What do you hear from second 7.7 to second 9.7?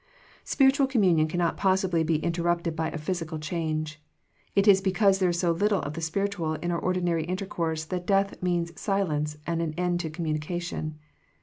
that death means silence and